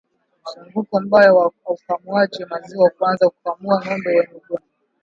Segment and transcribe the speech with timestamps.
[0.43, 4.61] Mzunguko mbaya wa ukamuaji maziwa kuanza kukamua ngombe wenye ugonjwa